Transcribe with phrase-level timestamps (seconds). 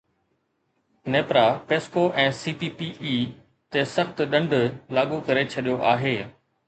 [1.15, 1.43] NEPRA
[1.73, 3.13] PESCO ۽ C P P A
[3.75, 4.59] تي سخت ڏنڊ
[4.99, 6.17] لاڳو ڪري ڇڏيو آهي